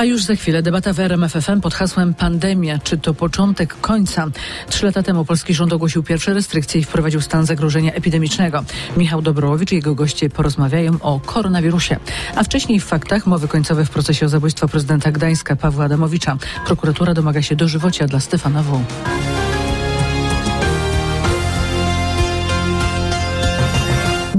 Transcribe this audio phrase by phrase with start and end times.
[0.00, 2.78] A już za chwilę debata w RMFFM pod hasłem Pandemia.
[2.78, 4.26] Czy to początek końca?
[4.68, 8.64] Trzy lata temu polski rząd ogłosił pierwsze restrykcje i wprowadził stan zagrożenia epidemicznego.
[8.96, 11.96] Michał Dobrowicz i jego goście porozmawiają o koronawirusie.
[12.36, 16.36] A wcześniej w faktach mowy końcowe w procesie o zabójstwo prezydenta Gdańska Pawła Adamowicza.
[16.66, 18.84] Prokuratura domaga się dożywocia dla Stefana W.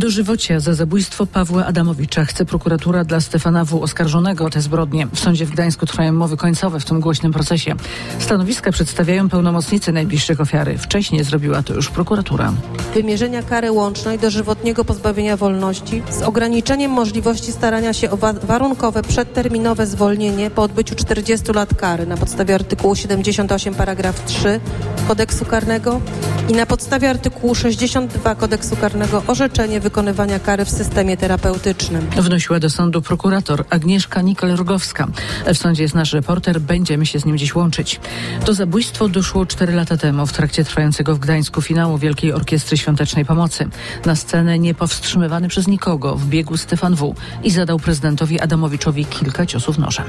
[0.02, 3.84] Dożywocia za zabójstwo Pawła Adamowicza chce prokuratura dla Stefana W.
[3.84, 5.08] oskarżonego o te zbrodnie.
[5.14, 7.76] W sądzie w Gdańsku trwają mowy końcowe w tym głośnym procesie.
[8.20, 10.78] Stanowiska przedstawiają pełnomocnicy najbliższych ofiary.
[10.78, 12.54] Wcześniej zrobiła to już prokuratura.
[12.94, 19.86] Wymierzenia kary łącznej dożywotniego pozbawienia wolności z ograniczeniem możliwości starania się o wa warunkowe przedterminowe
[19.86, 24.60] zwolnienie po odbyciu 40 lat kary na podstawie artykułu 78 paragraf 3
[25.08, 26.02] kodeksu karnego
[26.50, 32.10] i na podstawie artykułu 62 kodeksu karnego orzeczenie wykonywania kary w systemie terapeutycznym.
[32.10, 35.08] Wnosiła do sądu prokurator Agnieszka Nikol-Rogowska.
[35.54, 38.00] W sądzie jest nasz reporter, będziemy się z nim dziś łączyć.
[38.46, 43.26] To zabójstwo doszło cztery lata temu w trakcie trwającego w Gdańsku finału Wielkiej Orkiestry Świątecznej
[43.26, 43.70] Pomocy.
[44.06, 47.16] Na scenę niepowstrzymywany przez nikogo wbiegł Stefan W.
[47.44, 50.06] i zadał prezydentowi Adamowiczowi kilka ciosów nożem.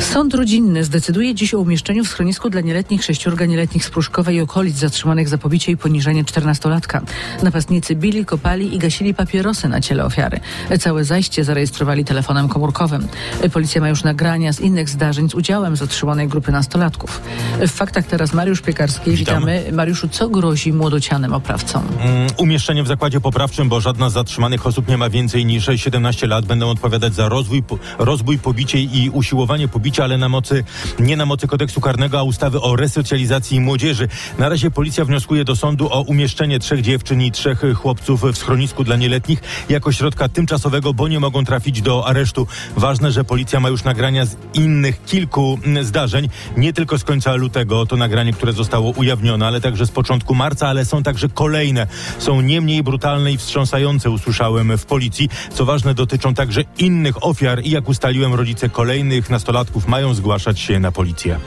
[0.00, 4.40] Sąd rodzinny zdecyduje dziś o umieszczeniu w schronisku dla nieletnich sześciorga nieletnich z Pruszkowa i
[4.40, 7.02] okolic zatrzymanych za pobicie i poniżenie czternastolatka.
[7.42, 10.40] Napastnicy bili, kopali i gasili papierosy na ciele ofiary.
[10.80, 13.08] Całe zajście zarejestrowali telefonem komórkowym.
[13.52, 17.20] Policja ma już nagrania z innych zdarzeń z udziałem zatrzymanej grupy nastolatków.
[17.60, 19.10] W faktach teraz Mariusz Piekarski.
[19.10, 19.40] Witam.
[19.40, 19.64] Witamy.
[19.72, 21.82] Mariuszu, co grozi młodocianym oprawcom?
[22.00, 26.26] Mm, umieszczenie w zakładzie poprawczym, bo żadna z zatrzymanych osób nie ma więcej niż 17
[26.26, 26.46] lat.
[26.46, 27.62] Będą odpowiadać za rozwój,
[27.98, 30.64] rozbój, pobicie i usiłowanie pobicia, ale na mocy,
[30.98, 34.08] nie na mocy kodeksu karnego, a ustawy o resocjalizacji młodzieży.
[34.38, 38.84] Na razie policja wnioskuje do sądu o umieszczenie trzech dziewczyn i trzech chłopców w schronisku
[38.84, 42.46] dla nieletnich jako środka tymczasowego, bo nie mogą trafić do aresztu.
[42.76, 47.86] Ważne, że policja ma już nagrania z innych kilku zdarzeń, nie tylko z końca lutego,
[47.86, 51.86] to nagranie, które zostało ujawnione, ale także z początku marca, ale są także kolejne.
[52.18, 55.28] Są nie mniej brutalne i wstrząsające, usłyszałem w policji.
[55.54, 60.80] Co ważne, dotyczą także innych ofiar i jak ustaliłem, rodzice kolejnych nastolatków mają zgłaszać się
[60.80, 61.38] na policję.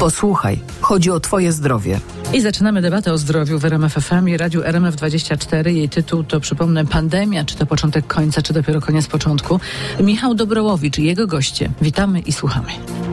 [0.00, 2.00] Posłuchaj, chodzi o Twoje zdrowie.
[2.34, 5.68] I zaczynamy debatę o zdrowiu w RMF FM i Radiu RMF24.
[5.68, 9.60] Jej tytuł to, przypomnę, pandemia, czy to początek końca, czy dopiero koniec początku.
[10.00, 11.70] Michał Dobrowicz i jego goście.
[11.82, 12.68] Witamy i słuchamy.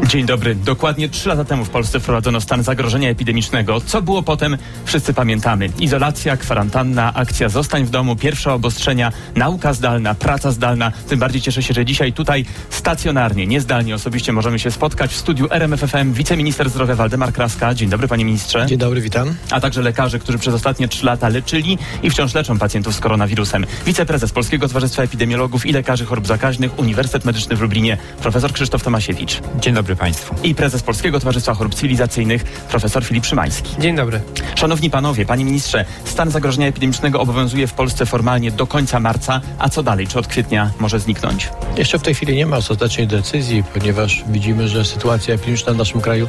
[0.08, 0.56] Dzień dobry.
[0.56, 3.82] Dokładnie trzy lata temu w Polsce wprowadzono stan zagrożenia epidemicznego.
[3.82, 5.70] Co było potem, wszyscy pamiętamy.
[5.80, 10.92] Izolacja, kwarantanna, akcja Zostań w domu, pierwsze obostrzenia, nauka zdalna, praca zdalna.
[11.08, 15.48] Tym bardziej cieszę się, że dzisiaj tutaj stacjonarnie, niezdalnie osobiście możemy się spotkać w studiu
[15.52, 17.74] RMFFM wiceminister zdrowia Waldemar Kraska.
[17.74, 18.66] Dzień dobry panie ministrze.
[18.66, 19.11] Dzień dobry, witam.
[19.52, 23.66] A także lekarze, którzy przez ostatnie trzy lata leczyli i wciąż leczą pacjentów z koronawirusem.
[23.86, 29.42] Wiceprezes Polskiego Towarzystwa Epidemiologów i Lekarzy Chorób Zakaźnych Uniwersytet Medyczny w Lublinie, profesor Krzysztof Tomasiewicz.
[29.60, 30.36] Dzień dobry Państwu.
[30.44, 33.76] I prezes Polskiego Towarzystwa Chorób Cywilizacyjnych, profesor Filip Szymański.
[33.80, 34.22] Dzień dobry.
[34.56, 39.70] Szanowni panowie, panie ministrze, stan zagrożenia epidemicznego obowiązuje w Polsce formalnie do końca marca, a
[39.70, 40.08] co dalej?
[40.08, 41.50] Czy od kwietnia może zniknąć?
[41.78, 46.02] Jeszcze w tej chwili nie ma ostatecznej decyzji, ponieważ widzimy, że sytuacja epidemiczna w naszym
[46.02, 46.28] kraju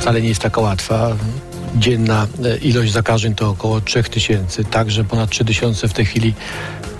[0.00, 1.16] wcale nie jest taka łatwa.
[1.76, 6.34] Dzienna e, ilość zakażeń to około 3000, także ponad 3000 w tej chwili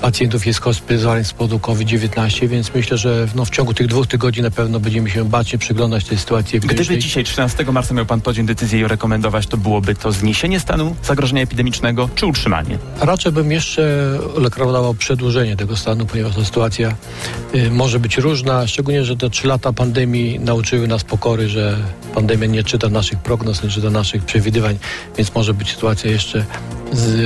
[0.04, 4.42] pacjentów jest hospitalizowanych z powodu COVID-19, więc myślę, że no, w ciągu tych dwóch tygodni
[4.42, 6.86] na pewno będziemy się bacznie przyglądać tej sytuacji epidemicznej.
[6.86, 10.96] Gdyby dzisiaj, 13 marca, miał pan podjąć decyzję i rekomendować, to byłoby to zniesienie stanu
[11.02, 12.78] zagrożenia epidemicznego czy utrzymanie?
[13.00, 16.94] Raczej bym jeszcze rekomendował przedłużenie tego stanu, ponieważ ta sytuacja
[17.54, 21.76] y, może być różna, szczególnie, że te trzy lata pandemii nauczyły nas pokory, że
[22.14, 24.63] pandemia nie czyta naszych prognoz, nie czyta naszych przewidywań,
[25.16, 26.44] więc może być sytuacja jeszcze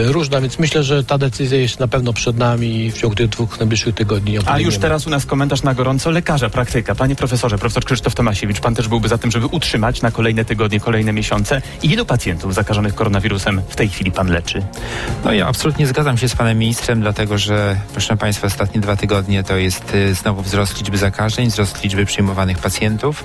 [0.06, 3.29] różna, więc myślę, że ta decyzja jest na pewno przed nami i w ciągu tych
[3.29, 4.39] dwóch najbliższych tygodni.
[4.47, 6.95] A już teraz u nas komentarz na gorąco lekarza, praktyka.
[6.95, 10.81] Panie profesorze, profesor Krzysztof Tomasiewicz, pan też byłby za tym, żeby utrzymać na kolejne tygodnie,
[10.81, 11.62] kolejne miesiące.
[11.83, 14.62] I ilu pacjentów zakażonych koronawirusem w tej chwili pan leczy?
[15.25, 19.45] No ja absolutnie zgadzam się z panem ministrem, dlatego że, proszę państwa, ostatnie dwa tygodnie
[19.45, 23.25] to jest y, znowu wzrost liczby zakażeń, wzrost liczby przyjmowanych pacjentów.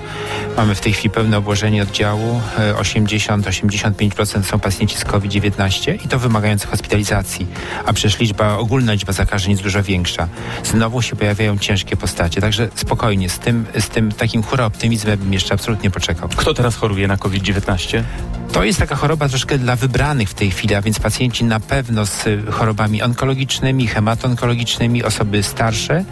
[0.57, 2.41] Mamy w tej chwili pełne obłożenie oddziału.
[2.71, 7.47] y, 80-85% są pacjenci z COVID-19 i to wymagający hospitalizacji.
[7.85, 10.27] A przecież liczba, ogólna liczba zakażeń jest dużo większa.
[10.63, 12.41] Znowu się pojawiają ciężkie postacie.
[12.41, 16.29] Także spokojnie, z tym, z tym takim hura optymizmem bym jeszcze absolutnie poczekał.
[16.35, 18.03] Kto teraz choruje na COVID-19?
[18.53, 22.05] To jest taka choroba troszkę dla wybranych w tej chwili, a więc pacjenci na pewno
[22.05, 26.03] z y, chorobami onkologicznymi, hematonkologicznymi, osoby starsze,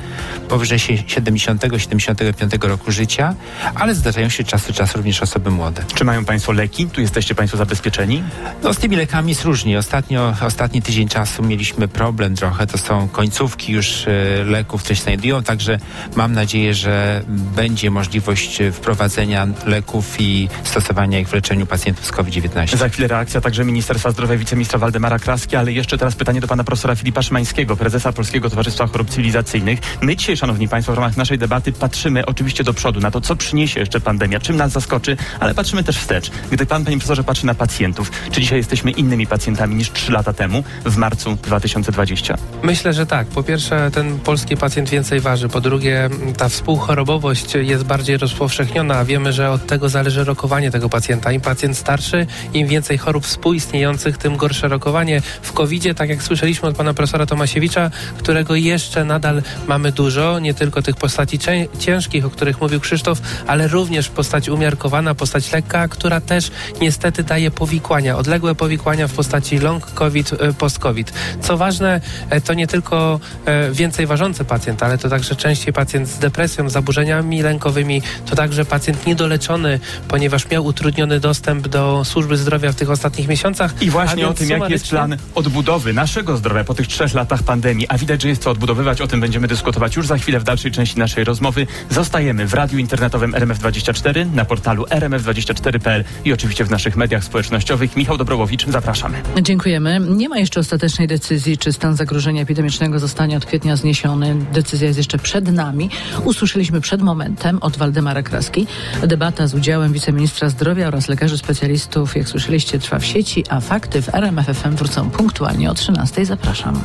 [0.49, 3.35] powyżej 70-75 roku życia,
[3.75, 5.83] ale zdarzają się czas do czasu również osoby młode.
[5.95, 6.87] Czy mają Państwo leki?
[6.87, 8.23] Tu jesteście Państwo zabezpieczeni?
[8.63, 9.79] No z tymi lekami jest różnie.
[9.79, 12.67] Ostatnio, ostatni tydzień czasu mieliśmy problem trochę.
[12.67, 14.11] To są końcówki już e,
[14.45, 15.79] leków, które się znajdują, także
[16.15, 22.11] mam nadzieję, że będzie możliwość e, wprowadzenia leków i stosowania ich w leczeniu pacjentów z
[22.31, 22.77] COVID-19.
[22.77, 26.63] Za chwilę reakcja także Ministerstwa Zdrowia wiceministra Waldemara Kraski, ale jeszcze teraz pytanie do pana
[26.63, 29.79] profesora Filipa Szymańskiego, prezesa Polskiego Towarzystwa Chorób Cywilizacyjnych.
[30.01, 33.35] My dzisiaj, szanowni państwo, w ramach naszej debaty patrzymy oczywiście do przodu, na to, co
[33.35, 36.31] przyniesie jeszcze pandemia, czym nas zaskoczy, ale patrzymy też wstecz.
[36.51, 40.33] Gdy pan, panie profesorze, patrzy na pacjentów, czy dzisiaj jesteśmy innymi pacjentami niż trzy lata
[40.33, 42.37] temu, w marcu 2020?
[42.63, 43.27] Myślę, że tak.
[43.27, 45.49] Po pierwsze, ten polski pacjent więcej waży.
[45.49, 50.89] Po drugie, ta współchorobowość jest bardziej rozpowszechniona, a wiemy, że od tego zależy rokowanie tego
[50.89, 51.31] pacjenta.
[51.31, 52.20] Im pacjent starszy,
[52.53, 55.21] im więcej chorób współistniejących, tym gorsze rokowanie.
[55.41, 60.53] W covid tak jak słyszeliśmy od pana profesora Tomasiewicza, którego jeszcze nadal mamy dużo, nie
[60.53, 61.39] tylko tych postaci
[61.79, 66.51] ciężkich, o których mówił Krzysztof, ale również postać umiarkowana, postać lekka, która też
[66.81, 71.13] niestety daje powikłania, odległe powikłania w postaci long COVID, e, post-COVID.
[71.41, 76.07] Co ważne, e, to nie tylko e, więcej ważący pacjent, ale to także częściej pacjent
[76.07, 82.71] z depresją, zaburzeniami lękowymi, to także pacjent niedoleczony, ponieważ miał utrudniony dostęp do służby zdrowia
[82.71, 83.81] w tych ostatnich miesiącach.
[83.81, 87.87] I właśnie o tym, jaki jest plan odbudowy naszego zdrowia po tych trzech latach pandemii,
[87.87, 90.71] a widać, że jest co odbudowywać, o tym będziemy dyskutować już za chwilę w dalszej
[90.71, 91.67] części naszej rozmowy.
[91.89, 97.95] Zostajemy w radiu internetowym RMF24, na portalu rmf24.pl i oczywiście w naszych mediach społecznościowych.
[97.95, 99.21] Michał Dobrołowicz, zapraszamy.
[99.41, 99.99] Dziękujemy.
[100.09, 104.35] Nie ma jeszcze ostatecznej decyzji, czy stan zagrożenia epidemicznego zostanie od kwietnia zniesiony.
[104.53, 105.89] Decyzja jest jeszcze przed nami.
[106.23, 108.67] Usłyszeliśmy przed momentem od Waldemara Kraski.
[109.07, 114.01] Debata z udziałem wiceministra zdrowia oraz lekarzy specjalistów, jak słyszeliście, trwa w sieci, a fakty
[114.01, 116.25] w RMFFM wrócą punktualnie o 13.
[116.25, 116.81] Zapraszam.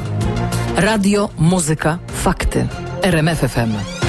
[0.77, 2.67] Radio, muzyka, fakty.
[3.03, 4.06] RMFFM.